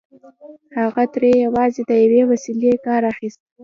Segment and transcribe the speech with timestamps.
[0.79, 3.41] هغه ترې یوازې د یوې وسيلې کار اخيست